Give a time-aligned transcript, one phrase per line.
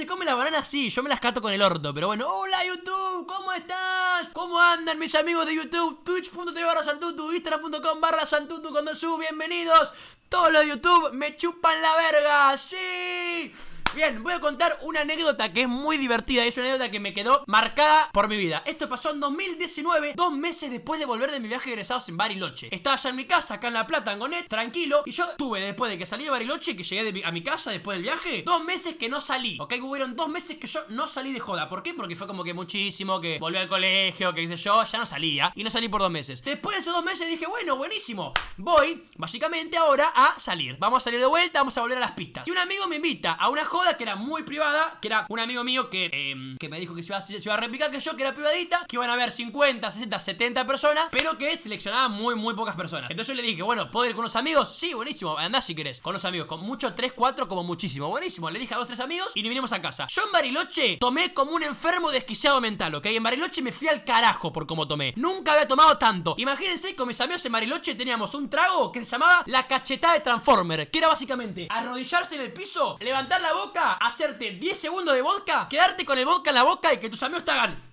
[0.00, 1.92] se come la banana así, yo me las cato con el orto.
[1.92, 4.28] Pero bueno, hola YouTube, ¿cómo estás?
[4.32, 6.02] ¿Cómo andan mis amigos de YouTube?
[6.02, 9.92] Twitch.tv barra Santutu, Instagram.com barra Santutu cuando subo, bienvenidos.
[10.30, 13.52] Todos los de YouTube me chupan la verga, sí.
[13.92, 16.44] Bien, voy a contar una anécdota que es muy divertida.
[16.44, 18.62] Es una anécdota que me quedó marcada por mi vida.
[18.64, 22.16] Esto pasó en 2019, dos meses después de volver de mi viaje de egresados en
[22.16, 22.68] Bariloche.
[22.70, 25.02] Estaba ya en mi casa, acá en La Plata, en Gonet, tranquilo.
[25.06, 27.96] Y yo tuve, después de que salí de Bariloche, que llegué a mi casa después
[27.96, 29.58] del viaje, dos meses que no salí.
[29.60, 31.68] Ok, hubieron dos meses que yo no salí de joda.
[31.68, 31.92] ¿Por qué?
[31.92, 35.52] Porque fue como que muchísimo, que volví al colegio, que sé yo, ya no salía.
[35.56, 36.44] Y no salí por dos meses.
[36.44, 38.34] Después de esos dos meses dije, bueno, buenísimo.
[38.56, 40.76] Voy, básicamente, ahora a salir.
[40.78, 42.46] Vamos a salir de vuelta, vamos a volver a las pistas.
[42.46, 45.40] Y un amigo me invita a una joda que era muy privada, que era un
[45.40, 48.22] amigo mío que, em, que me dijo que se iba, a, replicar que yo, que
[48.22, 52.54] era privadita, que iban a haber 50, 60, 70 personas, pero que seleccionaba muy, muy
[52.54, 53.10] pocas personas.
[53.10, 54.76] Entonces yo le dije, bueno, ¿puedo ir con unos amigos?
[54.76, 58.50] Sí, buenísimo, andá si querés, con los amigos, con mucho 3, 4, como muchísimo, buenísimo.
[58.50, 60.06] Le dije a dos, tres amigos y nos vinimos a casa.
[60.08, 63.06] Yo en Bariloche tomé como un enfermo desquiciado mental, ¿ok?
[63.06, 65.12] En Bariloche me fui al carajo por cómo tomé.
[65.16, 66.34] Nunca había tomado tanto.
[66.38, 70.20] Imagínense, con mis amigos en Bariloche teníamos un trago que se llamaba la cachetada de
[70.20, 75.22] Transformer, que era básicamente arrodillarse en el piso, levantar la boca, hacerte 10 segundos de
[75.22, 77.89] vodka, quedarte con el vodka en la boca y que tus amigos te hagan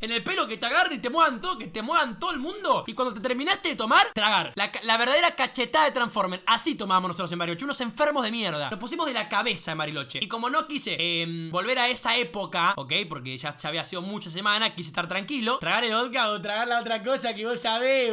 [0.00, 2.38] en el pelo que te agarren y te muevan todo, que te muevan todo el
[2.38, 2.84] mundo.
[2.86, 4.52] Y cuando te terminaste de tomar, tragar.
[4.56, 6.42] La, verdadera cachetada de Transformer.
[6.46, 7.64] Así tomábamos nosotros en Bariloche.
[7.64, 8.70] Unos enfermos de mierda.
[8.70, 10.20] Nos pusimos de la cabeza en Bariloche.
[10.22, 12.92] Y como no quise em, volver a esa época, ¿ok?
[13.08, 15.58] Porque ya, ya había sido mucha semana, quise estar tranquilo.
[15.58, 18.10] Tragar el vodka o tragar la otra cosa que vos sabés.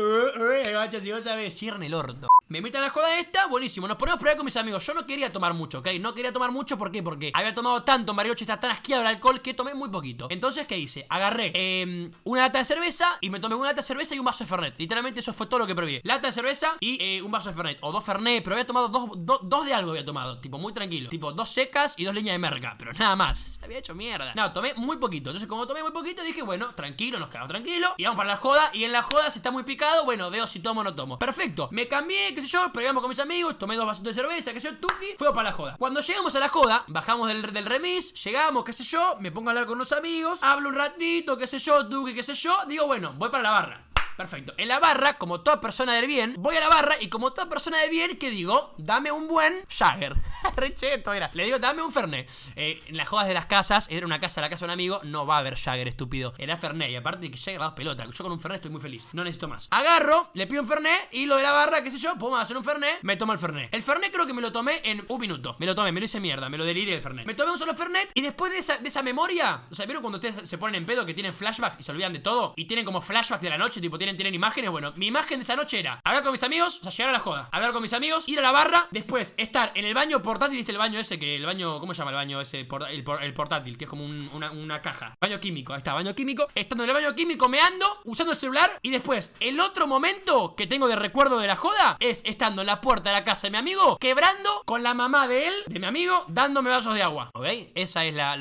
[1.01, 2.27] si vos sabés, cierren el orto.
[2.49, 3.89] Me invitan a la joda esta, buenísimo.
[3.89, 4.85] Nos ponemos a probar con mis amigos.
[4.85, 5.89] Yo no quería tomar mucho, ¿ok?
[5.99, 7.03] No quería tomar mucho, ¿por qué?
[7.03, 10.27] Porque había tomado tanto en Bariloche, está tan asqueado el alcohol que tomé muy poquito.
[10.29, 11.05] Entonces, ¿qué hice?
[11.09, 14.25] Agarré em, una lata de cerveza y me tomé una lata de cerveza y un
[14.25, 14.75] vaso de Fernet.
[14.77, 16.01] Literalmente eso fue todo lo que probé.
[16.03, 17.77] Lata de cerveza y eh, un vaso de Fernet.
[17.81, 20.39] O dos Fernet, pero había tomado dos, dos de algo había tomado.
[20.39, 21.09] Tipo, muy tranquilo.
[21.09, 22.75] Tipo, dos secas y dos leñas de merca.
[22.77, 23.39] Pero nada más.
[23.39, 24.33] Se había hecho mierda.
[24.35, 25.29] No, tomé muy poquito.
[25.29, 27.91] Entonces, como tomé muy poquito, dije, bueno, tranquilo, nos quedamos tranquilos.
[27.97, 28.69] Y vamos para la joda.
[28.73, 31.17] Y en la joda, si está muy picado, bueno, veo si tomo o no tomo.
[31.19, 31.69] Perfecto.
[31.71, 34.69] Me cambié, qué sé yo, pero con amigos, tomé dos vasos de cerveza, qué sé
[34.69, 35.75] yo, tuki, fuego para la joda.
[35.77, 39.49] Cuando llegamos a la joda, bajamos del, del remis, llegamos, qué sé yo, me pongo
[39.49, 42.55] a hablar con los amigos, hablo un ratito, qué sé yo, tuki, qué sé yo,
[42.67, 43.86] digo, bueno, voy para la barra.
[44.17, 44.53] Perfecto.
[44.57, 47.47] En la barra, como toda persona de bien, voy a la barra y como toda
[47.49, 48.73] persona de bien, ¿qué digo?
[48.77, 50.15] Dame un buen Jagger.
[50.55, 51.29] Recheto era.
[51.33, 52.27] Le digo, dame un Fernet.
[52.55, 54.99] Eh, en las jodas de las casas, era una casa, la casa de un amigo,
[55.03, 56.33] no va a haber Jagger, estúpido.
[56.39, 56.89] Era Fernet.
[56.89, 58.09] Y aparte de que Jagger dos pelotas.
[58.09, 59.07] Yo con un Fernet estoy muy feliz.
[59.13, 59.67] No necesito más.
[59.69, 62.57] Agarro, le pido un Fernet y lo de la barra, qué sé yo, podemos hacer
[62.57, 62.99] un Fernet.
[63.03, 63.71] Me tomo el Fernet.
[63.71, 65.55] El Fernet creo que me lo tomé en un minuto.
[65.59, 67.27] Me lo tomé, me lo hice mierda, me lo deliré el Fernet.
[67.27, 70.01] Me tomé un solo Fernet y después de esa, de esa memoria, o sea, ¿vieron
[70.01, 72.53] cuando ustedes se ponen en pedo que tienen flashbacks y se olvidan de todo?
[72.55, 75.43] Y tienen como flashbacks de la noche, tipo, tienen, tienen imágenes, bueno mi imagen de
[75.43, 77.81] esa noche era hablar con mis amigos, o sea, llegar a la joda, hablar con
[77.81, 80.99] mis amigos, ir a la barra, después estar en el baño portátil, ¿viste el baño
[80.99, 82.67] ese que el baño, ¿cómo se llama el baño ese?
[82.89, 85.17] el, portátil, que es como una, caja.
[85.19, 86.47] Baño químico, ahí está, baño químico.
[86.53, 88.79] Estando en el baño químico, meando, usando el celular.
[88.81, 92.67] Y después, el otro momento que tengo de recuerdo de la joda es estando en
[92.67, 95.79] la puerta de la casa de mi amigo, quebrando con la mamá de él, de
[95.79, 97.31] mi amigo, dándome vasos de agua.
[97.33, 97.45] ¿Ok?
[97.75, 98.33] Esa es la,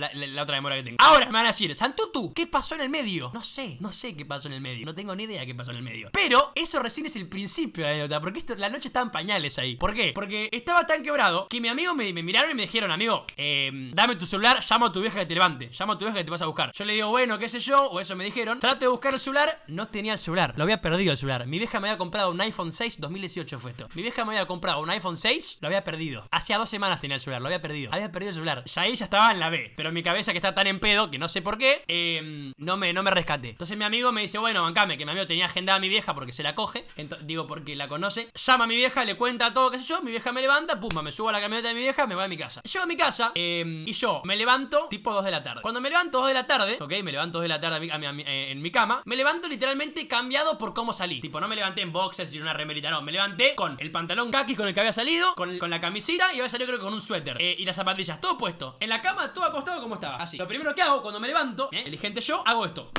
[0.43, 0.97] otra memoria que tengo.
[1.01, 3.31] Ahora me van a decir, Santutu, ¿qué pasó en el medio?
[3.33, 4.85] No sé, no sé qué pasó en el medio.
[4.85, 6.11] No tengo ni idea qué pasó en el medio.
[6.13, 9.13] Pero eso recién es el principio de la anécdota, porque esto, la noche estaba en
[9.13, 9.77] pañales ahí.
[9.77, 10.13] ¿Por qué?
[10.15, 14.17] Porque estaba tan quebrado que mi amigo me, miraron y me dijeron, amigo, eh, dame
[14.17, 16.31] tu celular, llamo a tu vieja que te levante, llamo a tu vieja que te
[16.31, 16.73] vas a buscar.
[16.73, 18.61] Yo le digo, bueno, qué sé yo, o eso me dijeron.
[18.61, 21.47] Trato de buscar el celular, no tenía el celular, lo había perdido el celular.
[21.47, 23.89] Mi vieja me había comprado un iPhone 6, 2018 fue esto.
[23.95, 26.27] Mi vieja me había comprado un iPhone 6, lo había perdido.
[26.31, 27.93] Hacía dos semanas tenía el celular, lo había perdido.
[27.93, 28.65] Había perdido el celular.
[28.65, 31.11] Ya ahí ya estaba en la B, pero mi cabeza que está tan en pedo
[31.11, 33.51] que no sé por qué, eh, no, me, no me rescaté.
[33.51, 36.15] Entonces mi amigo me dice, bueno, bancame, que mi amigo tenía agendada a mi vieja
[36.15, 36.87] porque se la coge
[37.23, 38.29] digo porque la conoce.
[38.35, 40.03] Llama a mi vieja, le cuenta todo, qué sé yo.
[40.03, 42.25] Mi vieja me levanta, pumba, me subo a la camioneta de mi vieja, me voy
[42.25, 42.63] a mi casa.
[42.63, 45.63] Llego a mi casa em, y yo me levanto tipo 2 de la tarde.
[45.63, 48.51] Cuando me levanto 2 de la tarde, ok, me levanto 2 de la tarde eh,
[48.51, 51.21] en mi cama, me levanto literalmente cambiado por cómo salí.
[51.21, 53.03] Tipo, no me levanté en boxers y una remerita, no.
[53.03, 56.39] Me levanté con el pantalón kaki con el que había salido, con, la camisita y
[56.39, 57.37] había salido creo que con un suéter.
[57.41, 58.77] Eh, y las zapatillas, todo puesto.
[58.81, 60.17] En la cama, todo acostado como estaba.
[60.17, 60.37] Así.
[60.37, 62.91] Lo primero que hago cuando me levanto, eh, eligente yo, hago esto.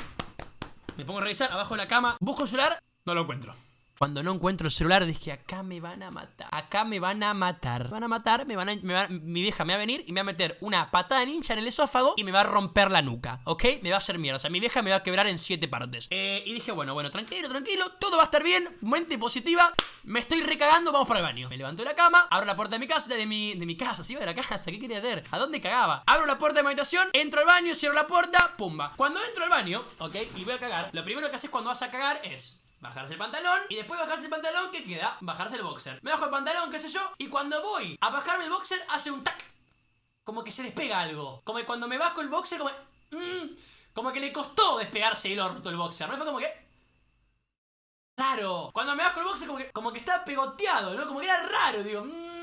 [0.97, 3.53] Me pongo a revisar abajo de la cama, busco el celular, no lo encuentro.
[3.97, 6.47] Cuando no encuentro el celular dije, acá me van a matar.
[6.51, 7.85] Acá me van a matar.
[7.85, 10.19] Me van a matar, me van a, mi vieja me va a venir y me
[10.19, 13.01] va a meter una patada ninja en el esófago y me va a romper la
[13.01, 13.63] nuca, ¿ok?
[13.81, 14.38] Me va a hacer mierda.
[14.38, 16.07] O sea, mi vieja me va a quebrar en siete partes.
[16.11, 19.73] Eh, y dije, bueno, bueno, tranquilo, tranquilo, todo va a estar bien, mente positiva.
[20.03, 21.49] Me estoy recagando, vamos para el baño.
[21.49, 23.75] Me levanto de la cama, abro la puerta de mi casa, de mi, de mi
[23.75, 25.23] casa, sí, de la casa, ¿qué quería hacer?
[25.31, 26.03] ¿A dónde cagaba?
[26.05, 28.94] Abro la puerta de mi habitación, entro al baño, cierro la puerta, pumba.
[28.95, 30.15] Cuando entro al baño, ¿ok?
[30.35, 33.19] Y voy a cagar, lo primero que haces cuando vas a cagar es bajarse el
[33.19, 35.18] pantalón y después bajarse el pantalón, ¿qué queda?
[35.21, 36.00] Bajarse el boxer.
[36.03, 39.12] Me bajo el pantalón, qué sé yo, y cuando voy a bajarme el boxer, hace
[39.12, 39.44] un tac.
[40.24, 41.41] como que se despega algo.
[41.44, 42.71] Como que cuando me bajo el boxer, como.
[43.12, 43.56] mm,
[43.94, 46.18] como que le costó despegarse el orto el boxer, ¿no?
[46.18, 46.68] Fue como que.
[48.18, 48.71] Raro.
[48.74, 51.07] Cuando me bajo el boxer, como que, como que estaba pegoteado, ¿no?
[51.07, 52.03] Como que era raro, digo.
[52.03, 52.36] mm,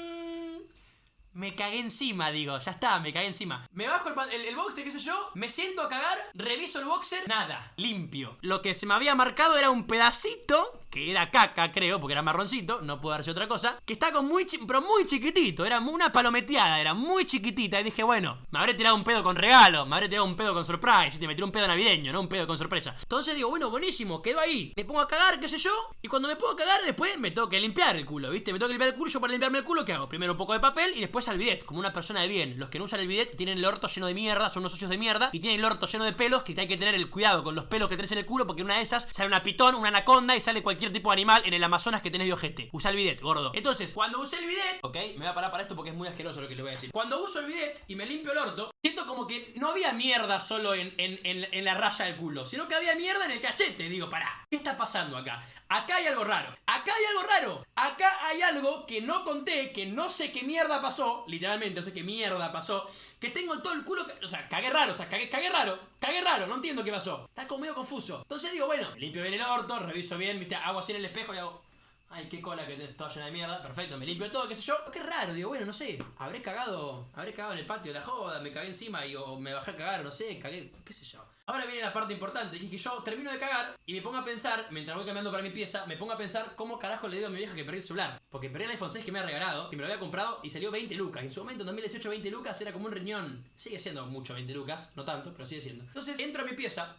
[1.35, 3.69] me cagué encima, digo, ya está, me cagué encima.
[3.73, 7.73] Me bajo el, boxer, qué sé yo, me siento a cagar, reviso el boxer, nada,
[7.77, 8.39] limpio.
[8.41, 12.23] Lo que se me había marcado era un pedacito, que era caca, creo, porque era
[12.23, 16.13] marroncito, no pudo darse otra cosa, que está con muy, pero muy chiquitito, era una
[16.13, 17.81] palometeada, era muy chiquitita.
[17.81, 20.55] Y dije, bueno, me habré tirado un pedo con regalo, me habré tirado un pedo
[20.55, 22.95] con surprise, y me tiré un pedo navideño, no un pedo con sorpresa.
[23.03, 26.29] Entonces digo, bueno, buenísimo, quedo ahí, me pongo a cagar, qué sé yo, y cuando
[26.29, 28.53] me pongo a cagar, después me tengo que limpiar el culo, ¿viste?
[28.53, 30.09] Me tengo que limpiar el culo, yo para limpiarme el culo, ¿qué hago?
[30.09, 32.55] Primero un poco de papel y después al bidet, como una persona de bien.
[32.57, 34.91] Los que no usan el bidet tienen el orto lleno de mierda, son unos socios
[34.91, 37.43] de mierda, y tienen el orto lleno de pelos, que hay que tener el cuidado
[37.43, 39.75] con los pelos que tenés en el culo, porque una de esas sale una pitón,
[39.75, 42.69] una anaconda y sale cualquier tipo de animal en el Amazonas que tenés de ojete.
[42.73, 43.53] Usa el bidet, gordo.
[43.55, 46.09] Entonces, cuando usé el bidet, ok, me voy a parar para esto porque es muy
[46.09, 46.91] asqueroso lo que le voy a decir.
[46.93, 50.41] Cuando uso el bidet y me limpio el orto, siento como que no había mierda
[50.41, 53.41] solo en, en, en, en la raya del culo, sino que había mierda en el
[53.41, 53.89] cachete.
[53.89, 55.47] Digo, pará, ¿qué está pasando acá?
[55.69, 56.55] Acá hay algo raro.
[56.67, 57.67] Acá hay algo raro.
[57.75, 61.25] Acá hay algo que no conté, que no sé qué mierda pasó.
[61.27, 62.89] Literalmente, no sé qué mierda pasó.
[63.25, 64.05] Que tengo en todo el culo.
[64.23, 65.79] O sea, cagué raro, o sea, cagué, cagué raro.
[65.99, 67.25] Cagué raro, no entiendo qué pasó.
[67.27, 68.21] Está como medio confuso.
[68.21, 71.33] Entonces digo, bueno, limpio bien el orto, reviso bien, viste, hago así en el espejo
[71.33, 71.63] y hago.
[72.11, 73.63] Ay, qué cola que tenés toda llena de mierda.
[73.63, 74.77] Perfecto, me limpio todo, qué sé yo.
[74.93, 75.99] Qué raro, digo, bueno, no sé.
[76.19, 77.09] Habré cagado.
[77.15, 79.71] Habré cagado en el patio de la joda, me cagué encima y o me bajé
[79.71, 81.25] a cagar, no sé, cagué, qué sé yo.
[81.47, 84.17] Ahora viene la parte importante, que es que yo termino de cagar y me pongo
[84.17, 87.17] a pensar, mientras voy caminando para mi pieza, me pongo a pensar cómo carajo le
[87.17, 88.19] digo a mi vieja que perdí el celular.
[88.31, 90.49] Porque perdí el iPhone 6 que me ha regalado, que me lo había comprado y
[90.49, 91.23] salió 20 lucas.
[91.23, 93.45] Y en su momento, en 2018, 20 lucas era como un riñón.
[93.55, 95.85] Sigue siendo mucho 20 lucas, no tanto, pero sigue siendo.
[95.85, 96.97] Entonces entro a mi pieza,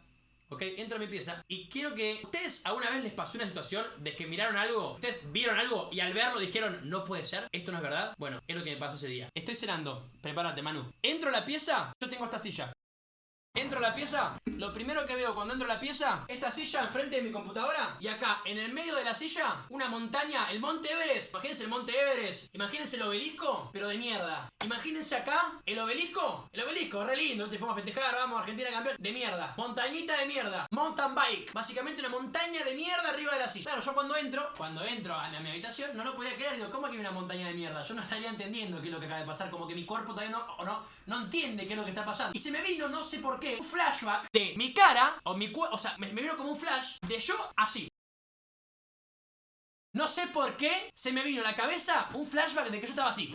[0.48, 2.20] Ok, entro a mi pieza y quiero que.
[2.24, 4.94] ¿Ustedes alguna vez les pasó una situación de que miraron algo?
[4.94, 7.48] ¿Ustedes vieron algo y al verlo dijeron, no puede ser?
[7.52, 8.14] ¿Esto no es verdad?
[8.20, 9.28] Bueno, es lo que me pasó ese día.
[9.34, 10.08] Estoy cenando.
[10.22, 10.92] Prepárate, Manu.
[11.02, 12.72] Entro a la pieza, yo tengo esta silla.
[13.56, 16.82] Entro a la pieza, lo primero que veo cuando entro a la pieza, esta silla
[16.82, 20.60] enfrente de mi computadora y acá, en el medio de la silla, una montaña, el
[20.60, 21.32] Monte Everest.
[21.32, 24.50] Imagínense el Monte Everest, imagínense el obelisco, pero de mierda.
[24.62, 28.98] Imagínense acá, el obelisco, el obelisco, re lindo, te fuimos a festejar, vamos, Argentina campeón,
[29.00, 29.54] de mierda.
[29.56, 33.72] Montañita de mierda, mountain bike, básicamente una montaña de mierda arriba de la silla.
[33.72, 36.88] Claro, yo cuando entro, cuando entro a, mi habitación, no lo podía creer, digo, ¿cómo
[36.88, 37.86] que hay una montaña de mierda?
[37.86, 40.14] Yo no estaría entendiendo qué es lo que acaba de pasar, como que mi cuerpo
[40.14, 42.32] todavía no, no, no entiende qué es lo que está pasando.
[42.34, 45.52] Y se me vino, no sé por qué, un flashback de mi cara, o mi
[45.52, 47.88] cuerpo, o sea, me, me vino como un flash de yo así.
[49.94, 52.92] No sé por qué se me vino a la cabeza un flashback de que yo
[52.92, 53.34] estaba así.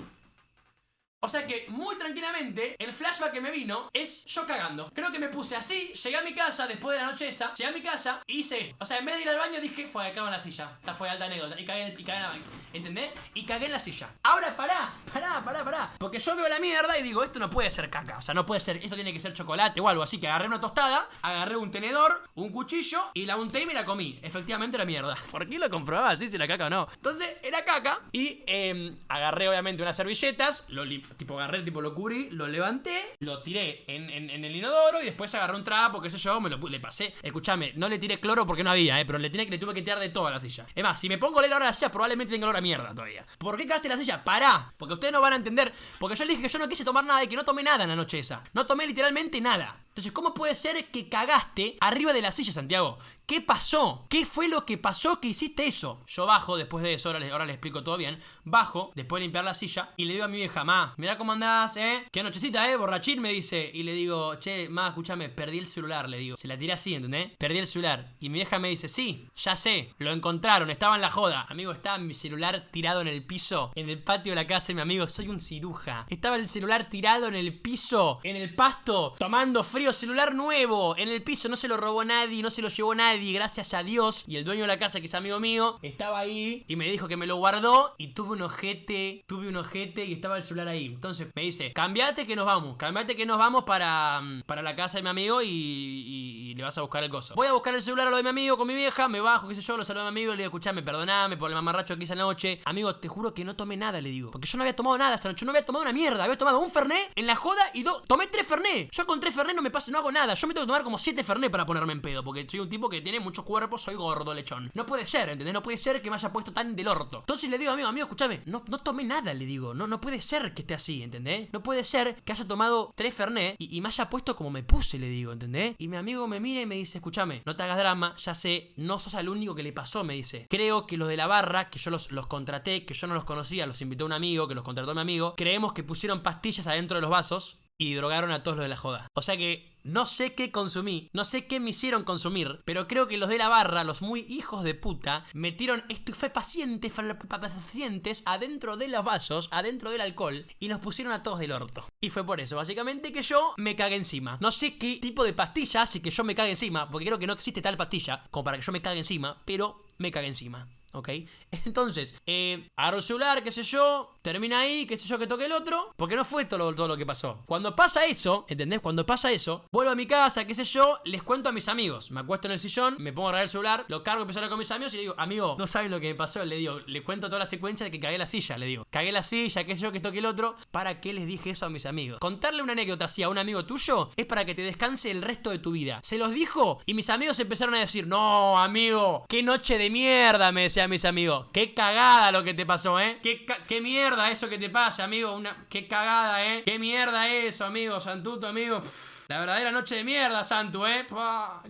[1.23, 4.91] O sea que muy tranquilamente el flashback que me vino es yo cagando.
[4.95, 7.69] Creo que me puse así, llegué a mi casa después de la noche esa, llegué
[7.69, 8.77] a mi casa y hice esto.
[8.81, 10.79] O sea, en vez de ir al baño dije, fue, cago en la silla.
[10.81, 11.61] Esta fue alta anécdota.
[11.61, 12.33] Y cagué en, el, y cagué en la
[12.73, 13.11] ¿Entendés?
[13.35, 14.09] Y cagué en la silla.
[14.23, 15.93] Ahora pará, pará, pará, pará.
[15.99, 18.17] Porque yo veo la mierda y digo, esto no puede ser caca.
[18.17, 20.19] O sea, no puede ser, esto tiene que ser chocolate o algo así.
[20.19, 23.85] Que agarré una tostada, agarré un tenedor, un cuchillo y la unté y me la
[23.85, 24.19] comí.
[24.23, 25.19] Efectivamente era mierda.
[25.31, 26.89] ¿Por qué lo comprobaba así si era caca o no?
[26.95, 31.95] Entonces era caca y eh, agarré obviamente unas servilletas, lo lim- tipo agarré, tipo lo
[31.95, 36.11] cubrí, lo levanté, lo tiré en, en- el inodoro y después agarré un trapo, qué
[36.11, 37.15] sé yo, me lo le pasé.
[37.23, 40.09] Escúchame, no le tiré cloro porque no había, eh, pero le, tuve que tirar de
[40.09, 40.67] toda la silla.
[40.75, 42.91] Es más, si me pongo a leer ahora la silla, probablemente tenga olor a mierda
[42.95, 43.27] todavía.
[43.39, 44.25] ¿Por qué cagaste la silla?
[44.25, 45.73] Pará, porque ustedes no van a entender.
[45.99, 47.85] Porque yo les dije que yo no quise tomar nada y que no tomé nada
[47.85, 48.43] en la noche esa.
[48.53, 49.77] No tomé literalmente nada.
[49.89, 52.99] Entonces, ¿cómo puede ser que cagaste arriba de la silla, Santiago?
[53.27, 54.07] ¿Qué pasó?
[54.09, 56.03] ¿Qué fue lo que pasó que hiciste eso?
[56.07, 58.21] Yo bajo después de eso, ahora ahora les explico todo bien.
[58.51, 61.33] Bajo, después de limpiar la silla, y le digo a mi vieja, ma, mirá cómo
[61.33, 62.05] andás, eh.
[62.11, 63.71] Qué nochecita, eh, borrachín, me dice.
[63.73, 66.37] Y le digo, che, ma, escúchame, perdí el celular, le digo.
[66.37, 67.33] Se la tiré así, ¿entendés?
[67.39, 68.07] Perdí el celular.
[68.21, 71.47] Y mi vieja me dice, sí, ya sé, lo encontraron, estaba en la joda.
[71.49, 74.81] Amigo, estaba mi celular tirado en el piso, en el patio de la casa mi
[74.81, 76.07] amigo, soy un ciruja.
[76.09, 81.09] Estaba el celular tirado en el piso, en el pasto, tomando frío, celular nuevo, en
[81.09, 84.25] el piso, no se lo robó nadie, no se lo llevó nadie, gracias a Dios.
[84.27, 87.09] Y el dueño de la casa, que es amigo mío, estaba ahí y me dijo
[87.09, 90.69] que me lo guardó y tuve un ojete, tuve un ojete y estaba el celular
[90.69, 90.87] ahí.
[90.87, 94.75] Entonces me dice, cambiate que nos vamos, cambiate que nos vamos para, mm, para la
[94.75, 97.35] casa de mi amigo y, y- le vas a buscar el coso.
[97.37, 99.49] Voy a buscar el celular a lo de mi amigo con mi vieja, me bajo,
[99.49, 101.97] qué sé yo, lo saludo a mi amigo le digo, escuchame, perdoname por el mamarracho
[101.97, 102.61] que hice anoche.
[102.65, 104.31] Amigo, te juro que no tomé nada, le digo.
[104.31, 106.59] Porque yo no había tomado nada esa noche, no había tomado una mierda, había tomado
[106.59, 108.91] un fernet en la joda y dos, tomé tres fernet.
[108.93, 110.35] Yo con tres fernet no me pasa, no hago nada.
[110.35, 112.69] Yo me tengo que tomar como siete fernet para ponerme en pedo, porque soy un
[112.69, 114.71] tipo que tiene mucho cuerpo, soy gordo, lechón.
[114.75, 115.55] No puede ser, ¿entendés?
[115.55, 117.21] No puede ser que me haya puesto tan del orto.
[117.21, 119.75] Entonces le digo, amigo, amigo, escúchame, no, no tomé nada, le digo.
[119.75, 121.49] No, no puede ser que esté así, ¿entendés?
[121.53, 124.99] No puede ser que haya tomado tres fernet y, me haya puesto como me puse,
[124.99, 125.75] le digo, ¿entendés?
[125.79, 128.73] Y mi amigo me mira y me dice, escúchame, no te hagas drama, ya sé,
[128.77, 130.47] no sos el único que le pasó, me dice.
[130.51, 133.25] Creo que los de la barra, que yo los, los contraté, que yo no los
[133.25, 136.97] conocía, los invitó un amigo, que los contrató mi amigo, creemos que pusieron pastillas adentro
[136.97, 139.09] de los vasos y drogaron a todos los de la joda.
[139.15, 143.09] O sea que no sé qué consumí, no sé qué me hicieron consumir, pero creo
[143.09, 148.89] que los de la barra, los muy hijos de puta, metieron estupefacientes pacientes adentro de
[148.89, 151.89] los vasos, adentro del alcohol, y nos pusieron a todos del orto.
[152.03, 154.37] Y fue por eso, básicamente, que yo me cagué encima.
[154.43, 157.27] No sé qué tipo de pastilla hace que yo me cague encima, porque creo que
[157.27, 160.69] no existe tal pastilla como para que yo me cague encima, pero me cagué encima.
[160.93, 161.09] ¿Ok?
[161.65, 162.69] Entonces, eh,
[163.01, 166.25] celular, qué sé yo, termina ahí, qué sé yo, que toque el otro, porque no
[166.25, 167.43] fue todo, todo lo que pasó.
[167.47, 168.81] Cuando pasa eso, ¿entendés?
[168.81, 172.11] Cuando pasa eso, vuelvo a mi casa, qué sé yo, les cuento a mis amigos.
[172.11, 174.49] Me acuesto en el sillón, me pongo a agarrar el celular, lo cargo, empiezo a
[174.49, 176.45] con mis amigos y le digo, amigo, no saben lo que me pasó.
[176.45, 179.13] Le digo, le cuento toda la secuencia de que cagué la silla, le digo, cagué
[179.13, 180.57] la silla, qué sé yo, que toque el otro.
[180.71, 182.19] ¿Para qué les dije eso a mis amigos?
[182.21, 185.51] Contarle una anécdota así a un amigo tuyo es para que te descanse el resto
[185.51, 186.01] de tu vida.
[186.03, 190.53] Se los dijo y mis amigos empezaron a decir, no, amigo, qué noche de mierda,
[190.53, 191.47] me mis amigos.
[191.53, 193.19] Qué cagada lo que te pasó, ¿eh?
[193.23, 195.33] Qué, qué mierda eso que te pasa, amigo.
[195.33, 196.63] Una, qué cagada, ¿eh?
[196.65, 198.01] Qué mierda eso, amigo.
[198.01, 198.83] Santuto, amigo.
[199.31, 201.07] La verdadera noche de mierda, Santu, ¿eh?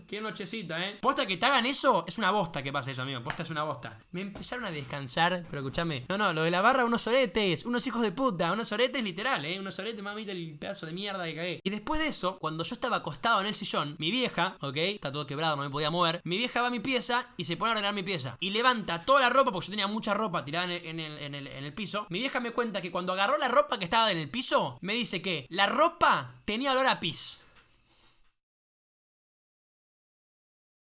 [0.08, 0.96] qué nochecita, ¿eh?
[0.98, 3.22] Posta que te hagan eso, es una bosta que pase eso, amigo.
[3.22, 3.98] Posta es una bosta.
[4.12, 6.06] Me empezaron a descansar, pero escúchame.
[6.08, 9.44] No, no, lo de la barra, unos oretes, unos hijos de puta, unos oretes literal,
[9.44, 9.60] ¿eh?
[9.60, 11.60] Unos oretes, mamita, el pedazo de mierda que cagué.
[11.62, 14.76] Y después de eso, cuando yo estaba acostado en el sillón, mi vieja, ¿ok?
[14.78, 16.22] Está todo quebrado, no me podía mover.
[16.24, 18.38] Mi vieja va a mi pieza y se pone a arreglar mi pieza.
[18.40, 21.46] Y levanta toda la ropa, porque yo tenía mucha ropa tirada en el, en el,
[21.46, 22.06] en el piso.
[22.08, 24.94] Mi vieja me cuenta que cuando agarró la ropa que estaba en el piso, me
[24.94, 27.40] dice que la ropa tenía olor a pis.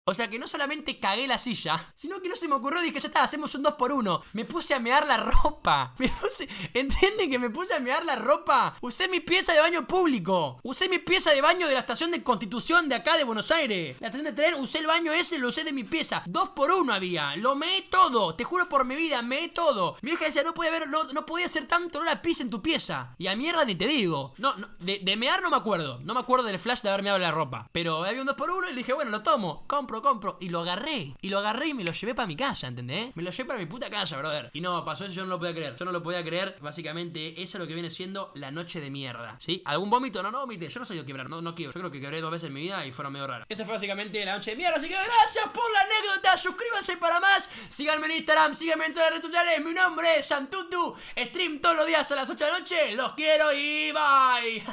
[0.10, 3.00] O sea que no solamente cagué la silla, sino que no se me ocurrió, dije,
[3.00, 5.94] ya está, hacemos un 2 por 1 Me puse a mear la ropa.
[6.74, 8.76] ¿Entienden que me puse a mear la ropa?
[8.82, 10.60] Usé mi pieza de baño público.
[10.64, 13.98] Usé mi pieza de baño de la estación de Constitución de acá de Buenos Aires.
[14.00, 16.24] La estación de tren, usé el baño ese, lo usé de mi pieza.
[16.26, 17.36] 2 por 1 había.
[17.36, 18.34] Lo meé todo.
[18.34, 19.96] Te juro por mi vida, meé todo.
[20.02, 22.50] Mi hija decía, no podía haber, no, no podía ser tanto olor a pis en
[22.50, 23.14] tu pieza.
[23.20, 24.34] Y a mierda ni te digo.
[24.40, 26.00] No, no de, mear no me acuerdo.
[26.04, 27.70] No me acuerdo del flash de haber meado la ropa.
[27.72, 29.66] Pero había un 2 por 1 y le dije, bueno, lo tomo.
[29.68, 31.16] Compro compro, Y lo agarré.
[31.22, 33.16] Y lo agarré y me lo llevé para mi casa, ¿entendés?
[33.16, 34.50] Me lo llevé para mi puta casa, brother.
[34.54, 35.76] Y no, pasó eso, yo no lo podía creer.
[35.76, 36.58] Yo no lo podía creer.
[36.62, 39.36] Básicamente, eso es lo que viene siendo la noche de mierda.
[39.40, 39.62] ¿Sí?
[39.66, 40.22] ¿Algún vómito?
[40.24, 40.70] No, no vomité.
[40.70, 41.72] Yo no soy yo quebrar, no, no quiero.
[41.72, 43.46] Yo creo que quebré dos veces en mi vida y fueron medio raras.
[43.50, 44.78] Esa fue básicamente la noche de mierda.
[44.78, 46.38] Así que gracias por la anécdota.
[46.38, 47.48] Suscríbanse para más.
[47.70, 49.66] Síganme en Instagram, síganme en todas las redes sociales.
[49.66, 50.96] Mi nombre es Santutu.
[51.18, 52.96] Stream todos los días a las 8 de la noche.
[52.96, 54.64] Los quiero y bye.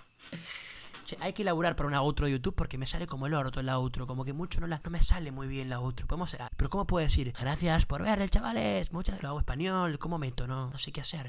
[1.19, 3.77] hay que elaborar para una outro de YouTube porque me sale como el orto la
[3.77, 4.07] outro.
[4.07, 6.07] Como que mucho no, la, no me sale muy bien la outro.
[6.07, 7.33] Podemos, pero ¿cómo puedo decir?
[7.39, 8.91] Gracias por ver, chavales.
[8.91, 9.99] Muchas lo hago español.
[9.99, 10.47] ¿Cómo meto?
[10.47, 11.23] No, no sé qué hacer.